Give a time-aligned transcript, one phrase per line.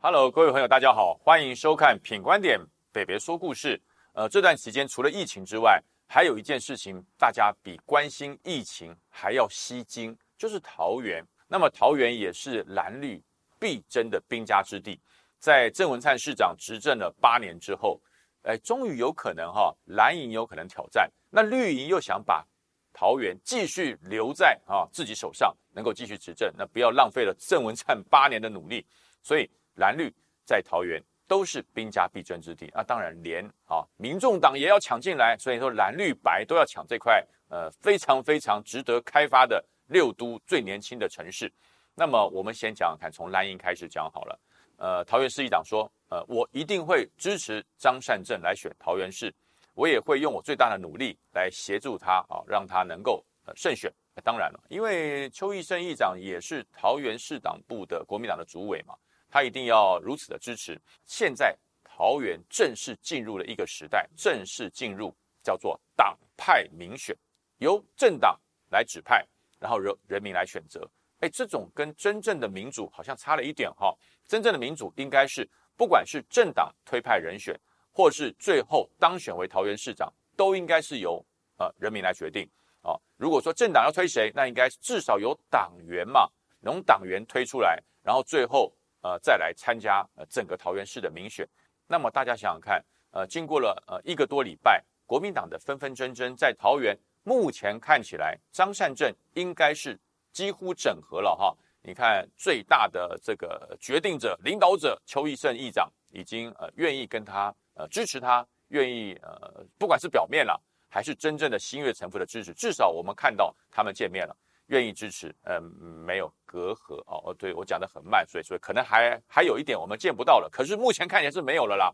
[0.00, 2.56] Hello，各位朋友，大家好，欢迎收看《品观点
[2.92, 3.76] 北北说故事》。
[4.12, 11.20] 呃，这段期间除了疫情之外，还有一件事情，大家比关心疫情还要吸睛，就是桃园。
[11.48, 13.20] 那么桃园也是蓝绿
[13.58, 15.00] 必争的兵家之地。
[15.40, 18.00] 在郑文灿市长执政了八年之后，
[18.42, 22.46] 哎，终于有可能哈，蓝营有可能挑战，那绿营又想把
[22.92, 28.86] 桃园继续留在啊自己手上，能够继续执政，那不要浪费了郑文灿八年的努力。
[29.20, 30.12] 所以蓝绿
[30.44, 32.70] 在桃园都是兵家必争之地。
[32.74, 41.52] 那当然连啊民众党也要抢进来，所以说蓝绿白都要抢这块呃非常非常值得开发的六都最年轻的城市。
[41.94, 44.40] 那么我们先讲讲看，从蓝营开始讲好了。
[44.76, 49.34] 呃，桃园市议长说，呃，我一定会支持张善政来选桃园市，
[49.74, 53.92] 我也会用我最大的努力来协助他啊，让他能够呃胜选。
[54.22, 58.94] 当然了，因为邱义胜议长也是桃园市党部的国民党的主委嘛，
[59.28, 60.80] 他一定要如此的支持。
[61.04, 67.16] 现在桃园正式进入了一个时代，正式进入叫做党派民选，
[67.58, 68.38] 由政党
[68.70, 69.26] 来指派，
[69.58, 70.88] 然后由人民来选择。
[71.20, 73.92] 哎，这种跟真正的民主好像差了一点哈。
[74.26, 77.58] 真正的民主应该是，不管是政党推派人选，
[77.90, 81.24] 或是最后当选为桃园市长，都应该是由
[81.56, 82.48] 呃人民来决定
[82.82, 82.94] 啊。
[83.16, 86.30] 如果说政党要推谁，那应该至少有党员嘛，
[86.62, 91.48] 从党员推出来，然后最后呃再来参加呃整个桃园市的民选。
[91.86, 99.98] 那么大家想想看，呃，经过了呃一个多礼拜，国民党的纷纷争争，在桃园目前看起来，张善政应该是。
[100.30, 114.36] 几乎整合了哈，你看最大的这个决定者、领导者邱义胜议长已经呃愿意跟他呃支持他，愿意呃不管是表面了还是真正的心悦诚服的支持，至少我们看到他们见面了，
[114.68, 121.92] 愿意支持，呃没有隔阂哦哦，对我讲的很慢，所以所以可能还还有一点我们见不到了，可是目前看起来是没有了啦。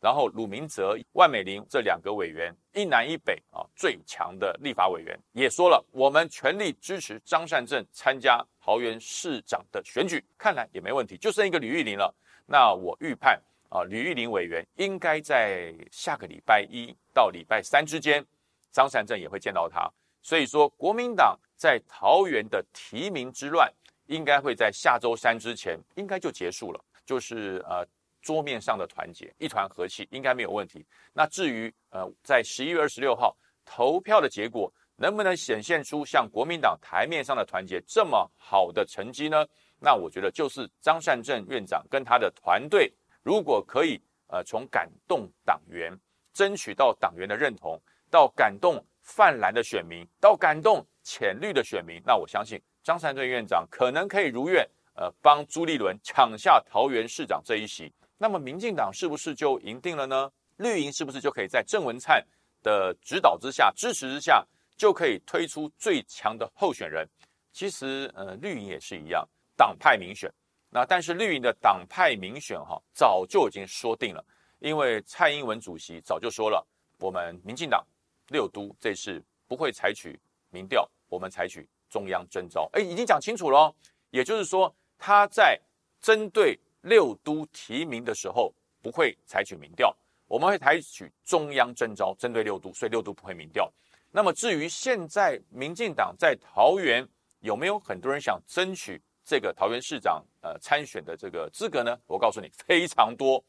[0.00, 12.14] 然后鲁明哲、万美玲这两个委员，一南一北啊，最强的立法委员也说了，我们全力支持张善政参加桃园市长的选举，看来也没问题，就剩一个吕玉玲了。
[12.44, 13.40] 那我预判
[13.70, 18.22] 啊，吕玉玲委员应该在下个礼拜一到礼拜三之间，
[18.70, 19.90] 张善政也会见到他。
[20.24, 23.72] 所以说，国民党在桃园的提名之乱，
[24.06, 27.86] 应该会在下周三之前应该就结束了，就是呃。
[28.24, 30.82] 桌面上的团结，一团和气应该没有问题。
[31.12, 33.36] 那至于呃，在十一月二十六号
[33.66, 39.46] 投票的结果，能不能显现出像国民党台面上的团结这么好的成绩呢？
[39.78, 42.90] 那我觉得就是张善政院长跟他的团队，
[43.22, 45.92] 如果可以呃，从感动党员，
[46.32, 47.78] 争取到党员的认同，
[48.10, 57.92] 到感动泛蓝的选民，到感动浅绿的选民，那我相信张善政院长可能可以如愿呃，帮朱立伦抢下桃园市长这一席。
[58.16, 60.30] 那么，民进党是不是就赢定了呢？
[60.56, 62.24] 绿营是不是就可以在郑文灿
[62.62, 67.06] 的指导之下、支持之下，就可以推出最强的候选人？
[67.52, 70.32] 其实，呃，绿营也是一样，党派民选。
[70.70, 74.24] 那但是绿营的党派民选，哈，早就已经说定了，
[74.60, 76.64] 因为蔡英文主席早就说了，
[76.98, 77.84] 我们民进党
[78.28, 80.18] 六都这次不会采取
[80.50, 82.68] 民调，我们采取中央征召。
[82.72, 83.74] 哎，已经讲清楚了，
[84.10, 85.60] 也就是说，他在
[86.00, 86.58] 针对。
[86.86, 89.96] 六都提名的时候不会采取民调，
[90.26, 93.72] 我们会采取中央征召，针对六都，所以六都不会民调。
[94.10, 97.08] 那么至于现在民进党在桃园
[97.40, 101.98] 有没有很多人想争取这个桃园市长呃参选的这个资格呢？
[102.06, 103.42] 我告诉你，非常多。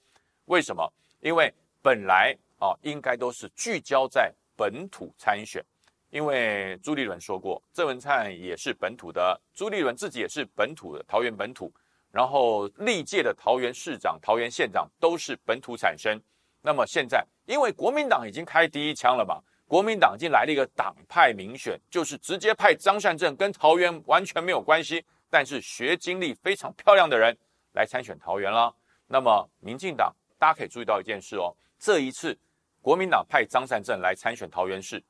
[0.45, 0.89] 为什么？
[1.19, 5.63] 因为本来啊应该都是聚焦在本土参选，
[6.09, 11.73] 因为朱立伦说过，郑文灿也是本土的，朱立伦自己也是本土的，桃园本土。
[12.11, 16.17] 然后历届的桃园市长、桃园县长都是本土产生。
[16.61, 27.37] 那么现在，因为国民党已经开第一枪了嘛，国民党已经来了一个党派民选，就是直接派张善政跟桃园完全没有关系，但是学经历非常漂亮的人
[27.73, 28.73] 来参选桃园了。
[29.07, 32.37] 那么民进党大家可以注意到一件事哦，这一次
[32.85, 35.03] 国民党派张善政来参选桃园市，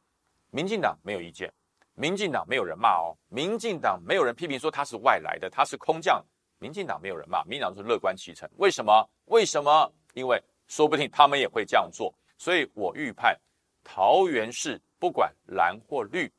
[0.50, 1.52] 民进党没有意见，
[1.94, 6.26] 民进党没有人骂哦，民进党没有人批评说他是外来的，他是空降。
[6.58, 8.50] 民进党没有人骂，民进党是乐观其成。
[8.60, 9.06] 为什么？
[9.26, 9.92] 为什么？
[10.14, 12.16] 因为说不定他们也会这样做。
[12.38, 13.38] 所以我预判
[13.84, 16.32] 桃园市不管蓝或绿，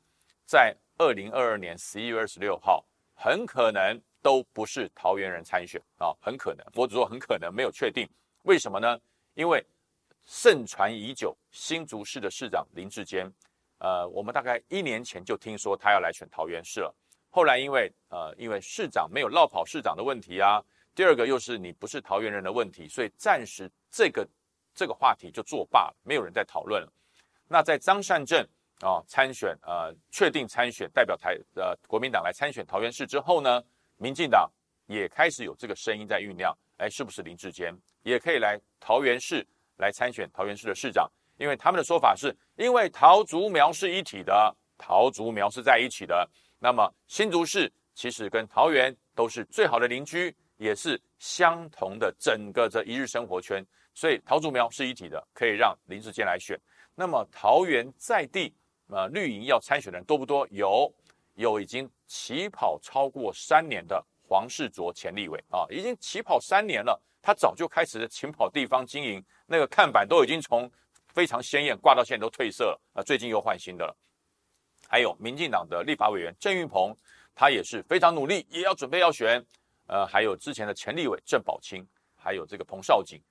[0.47, 6.67] 在二零二二年十一月二十六号，很可能都不是桃园人参选啊，很可能。
[6.73, 8.09] 我只说很可能，没有确定。
[8.45, 8.99] 为什么呢？
[9.35, 9.63] 因为
[10.27, 13.33] 盛传已久，新竹市的市长林志坚，
[13.79, 16.93] 呃，我们大概一年前就听说他要来选桃园市了。
[17.31, 20.61] 后来因为呃因为市长没有落跑市长的问题啊，
[20.95, 24.27] 第二个又是你不是桃园人的问题，所以暂时这个
[24.75, 26.93] 这个话题就作罢了，没有人在讨论了。
[27.47, 28.45] 那在张善政
[28.81, 33.63] 啊参选呃确定参选代表台呃国民党来参选桃园市之后呢，
[33.97, 34.51] 民进党
[34.87, 39.47] 也开始有这个声音在酝酿，哎，是不是林志坚也可以来桃园市
[39.79, 41.11] 来参选桃园市的市长？
[41.39, 46.29] 因为他们的说法是，因为桃竹苗是一体的，桃竹苗是在一起的，
[46.59, 50.35] 那么新竹市其实跟桃园都是最好的邻居。
[50.59, 53.63] 也是相同的整个这一日生活圈，
[53.93, 56.59] 所以桃竹苗是一体的，可以让林志坚来选。
[56.95, 58.55] 那么桃园在地
[58.89, 60.49] 呃绿营要参选的人多不多？
[60.51, 60.91] 有，
[61.35, 70.71] 有已经起跑超过三年的黄世卓前立委啊，已经起跑三年了，他早就开始起跑地方经营，那个看板都已经从
[71.15, 73.97] 非常鲜艳挂到现在都褪色了啊，最近又换新的了。
[74.89, 76.95] 还有民进党的立法委员郑运鹏，
[77.35, 79.45] 他也是非常努力，也要准备要选。
[79.87, 83.23] 呃，还有之前的前立委郑宝清，还有这个彭少景，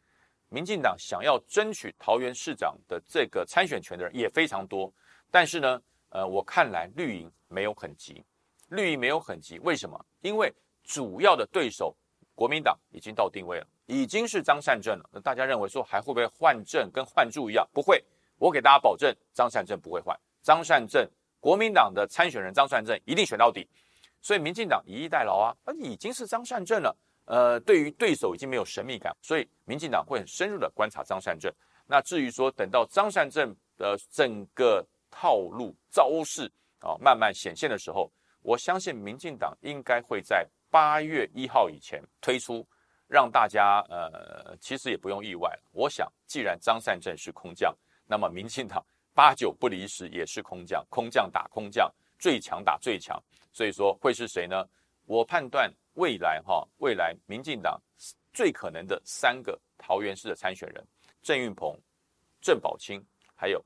[0.48, 4.92] 民进党想要争取桃园市长的这个参选权的人也非常多，
[5.30, 8.24] 但是呢，呃，我看来绿营没有很急，
[8.70, 10.06] 绿营没有很急，为什么？
[10.22, 10.50] 因为
[10.84, 11.94] 主要的对手
[12.36, 15.10] 国民党已经到定位了，已经是张善政了。
[15.12, 17.68] 那大家认为说还会不会换政，跟换柱一样？
[17.74, 18.04] 不会，
[18.38, 21.10] 我给大家保证，张善政不会换，张善政
[21.40, 23.68] 国民党的参选人张善政一定选到底。
[24.22, 26.96] 所以民进党以逸待劳啊，而已经是张善政了。
[27.26, 31.52] 呃，对于对手已经没有神秘感，所以民进党会很深入的观察张善政。
[31.88, 38.12] 那至于说等到张善政的整个套路招式啊慢慢显现的时候，
[38.42, 42.68] 我相信民进党应该会在八月一号以前推出，
[43.08, 45.58] 让大家呃其实也不用意外。
[45.72, 47.76] 我想，既然张善政是空降，
[48.06, 51.94] 那么民进党八九不离十也是空降，空降打空降。
[52.18, 53.22] 最强打最强，
[53.52, 54.66] 所以说会是谁呢？
[55.06, 57.80] 我判断未来哈，未来民进党
[58.32, 60.84] 最可能的三个桃园市的参选人：
[61.22, 61.78] 郑运鹏、
[62.42, 63.64] 郑宝清，还有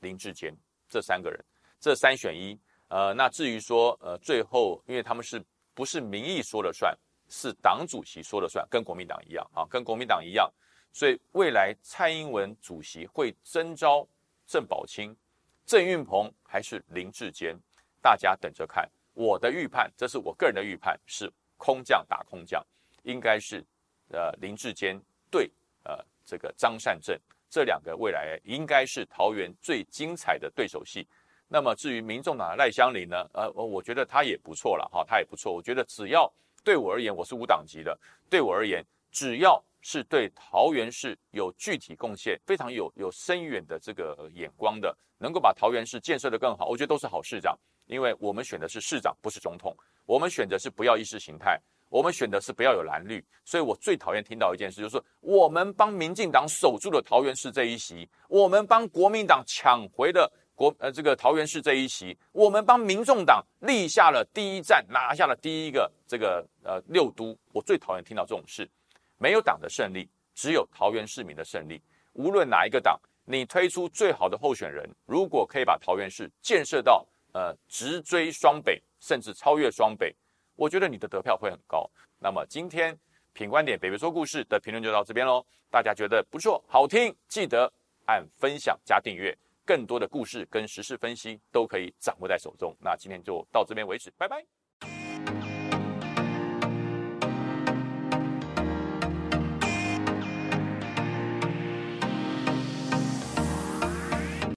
[0.00, 0.56] 林志坚
[0.88, 1.44] 这三个人，
[1.78, 2.58] 这三选一。
[2.88, 5.38] 呃，那至于说呃，最后因为他们是
[5.74, 6.96] 不是民意说了算，
[7.28, 10.52] 是党主席说了算，跟国民党一样啊，跟国民党一样，
[10.92, 14.06] 所以未来蔡英文主席会征召
[14.46, 15.16] 郑宝清、
[15.64, 17.58] 郑运鹏还是林志坚？
[18.02, 22.64] 大家等着看，我的预判，这是我个人的预判，是空降打空降，
[23.04, 23.64] 应该是
[24.10, 25.50] 呃林志坚对
[25.84, 31.06] 呃这个张善政这两个未来应该是桃园最精彩的对手戏。
[31.52, 33.28] 那么至于民众党的赖香林呢？
[33.34, 35.52] 呃，我觉得他也不错了哈，他也不错。
[35.52, 36.32] 我觉得只要
[36.64, 37.94] 对我而言，我是无党籍的，
[38.30, 47.54] 对我而言，只要是对桃园市有具体贡献、非常有有深远的这个眼光的，能够把桃园市建设得更好，我觉得都是好市长。
[47.84, 49.76] 因为我们选的是市长，不是总统。
[50.06, 51.60] 我们选的是不要意识形态，
[51.90, 53.22] 我们选的是不要有蓝绿。
[53.44, 67.36] 所以我最讨厌听到一件事，就是我们帮民进党守住了桃园市这一席，我们帮国民党抢回了国呃这个桃园市这一席，我们帮民众党立下了第一战，拿下了第一个这个呃六都。
[67.52, 68.68] 我最讨厌听到这种事，
[69.18, 71.82] 没有党的胜利，只有桃园市民的胜利。
[72.12, 77.06] 无论哪一个党，你推出最好的候选人，如果可以把桃园市建设到。
[77.34, 80.14] 呃，直追双北，甚至超越双北，
[80.54, 81.90] 我觉得你的得票会很高。
[82.18, 82.94] 那么今天
[83.32, 85.42] 品观点北北说故事的评论就到这边喽。
[85.70, 87.72] 大家觉得不错，好听，记得
[88.04, 92.76] 按分享加订阅，更多的故事跟时事分析都可以掌握在手中。
[92.80, 94.61] 那今天就到这边为止，拜拜。